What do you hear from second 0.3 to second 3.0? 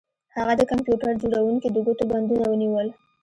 هغه د کمپیوټر جوړونکي د ګوتو بندونه ونیول